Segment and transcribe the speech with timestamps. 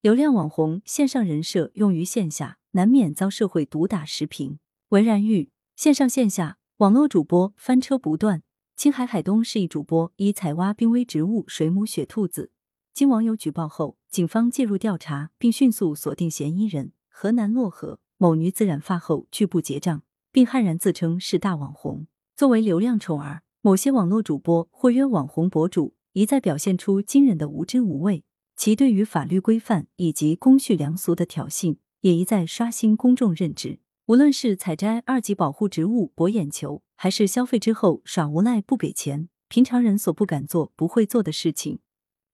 [0.00, 4.04] 流量网红线上人设用于线下，难免遭社会毒打。
[4.04, 8.44] 时评：文然玉，线上线下网络主播翻车不断。
[8.76, 12.52] 青海海东市一主播以采挖濒危植物水母雪兔子，
[12.94, 16.92] 经网友举报后，警方介入调查，并迅速锁定嫌疑人。
[17.08, 22.06] 河南漯河某女子染发后拒不结账，并悍然自称是大网红。
[22.36, 28.22] 作为流量宠儿，某些网络主播或约网红博主一再表现出惊人的无知无畏。
[28.58, 33.78] 其对于法律规范以及公序良俗的挑衅，也一再刷新公众认知。
[34.06, 41.78] 无论是采摘二级保护植物博眼球，还是消费之后耍无赖不给钱，平常人所不敢做、不会做的事情，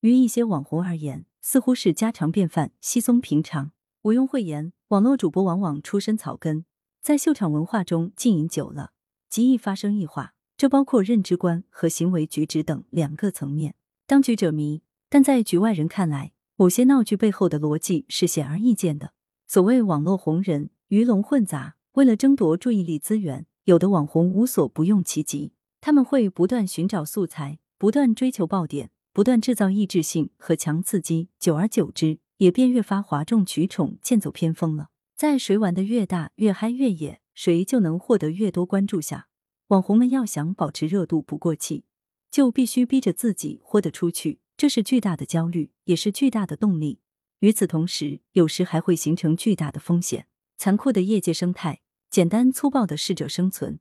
[0.01, 3.73] 于一些网红而言，似乎是家常便饭、稀松平常。
[4.05, 6.65] 毋庸讳言，网络主播往往出身草根，
[7.03, 8.93] 在秀场文化中浸淫久了，
[9.29, 10.33] 极易发生异化。
[10.57, 13.75] 这包括认知观和行为举止等两个层面。
[14.07, 14.84] 当局者迷。
[15.15, 19.13] 但在局外人看来，某些闹剧背后的逻辑是显而易见的。
[19.47, 25.53] 所谓网络红人，鱼龙混杂，为了争夺注意力资源，有的网红无所不用其极。
[25.81, 34.89] 他们会不断寻找素材，不断追求爆点，不断制造抑制性和强刺激，久而久之，也便越发哗众取宠，剑走偏锋了。
[35.15, 39.29] 在谁玩的越大、越嗨、越野，谁就能获得越多关注下。
[39.69, 41.85] 网红们要想保持热度不过气，
[42.33, 44.41] 就必须逼着自己豁得出去。
[44.57, 47.01] 这是巨大的焦虑，也是巨大的动力。
[47.41, 50.27] 与此同时，有时还会形成巨大的风险。
[50.57, 53.81] 残酷的业界生态，简单粗暴的适者生存、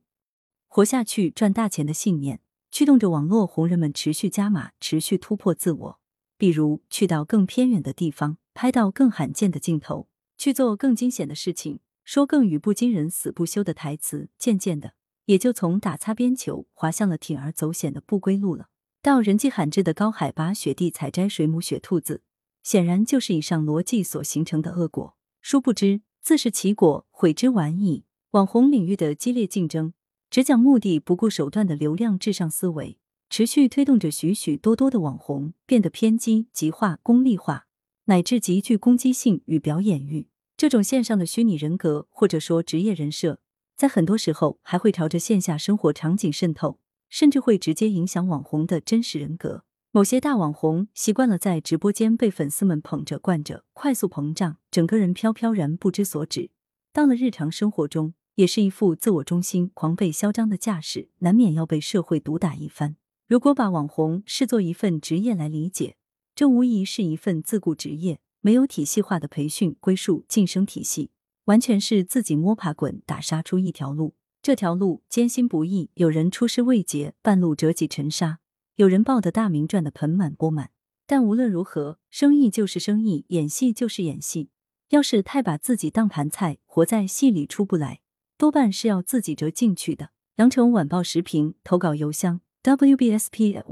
[0.66, 2.40] 活下去、赚大钱的信念，
[2.72, 6.00] 驱动着网络红人们持续加码、持续突破自我。
[6.36, 14.94] 比如，去到更偏远的地方，拍到更罕见的镜头，去做更惊险的事情，说更语不惊人死不休的台词，渐渐的，
[15.26, 18.68] 也就从打擦边球滑向了铤而走险的不归路了。
[19.04, 22.22] 到人迹罕至的高海拔雪地采摘水母雪兔子，
[22.62, 25.14] 显然就是以上逻辑所形成的恶果。
[25.42, 28.06] 殊不知，自食其果，悔之晚矣。
[28.30, 29.92] 网红领域的激烈竞争，
[30.30, 32.96] 只讲目的不顾手段的流量至上思维，
[33.28, 37.66] 持续推动着许许多多的网红变得偏激、极化、功利化，
[38.06, 40.28] 乃至极具攻击性与表演欲。
[40.56, 43.38] 这种线上的虚拟人格或者说职业人设，
[43.76, 46.78] 在很多时候还会朝着线下生活场景渗透。
[47.14, 49.62] 甚至会直接影响网红的真实人格。
[49.92, 56.50] 某些大网红习惯了在直播间被粉丝们捧着、惯着，快速膨胀，整个人飘飘然不知所指。
[56.92, 62.96] 到了日常生活中，也是一副自我中心、狂悖嚣张的架势，难免要被社会毒打一番。
[63.28, 65.94] 如果把网红视作一份职业来理解，
[66.34, 71.12] 这无疑是一份自雇职业，没有体系化的培训、归属、晋升体系，
[71.44, 74.16] 完全是自己摸爬滚打杀出一条路。
[74.44, 78.40] 这条路艰辛不易，有人出师未捷，半路折戟沉沙；
[78.76, 80.68] 有人抱得大名，赚得盆满钵满。
[81.06, 84.50] 但无论如何，生意就是生意，演戏就是演戏。
[84.90, 88.00] 要是太把自己当盘菜，活在戏里出不来，
[88.36, 90.10] 多半是要自己折进去的。
[90.36, 93.62] 羊城晚报时评投稿邮箱：wbspycwb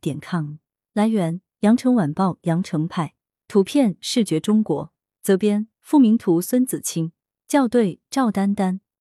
[0.00, 0.54] 点 com。
[0.94, 3.12] 来源：羊城晚报羊城派。
[3.46, 4.94] 图片：视觉中国。
[5.20, 7.12] 责编：付明图，孙子清。
[7.46, 8.80] 校对：赵丹丹。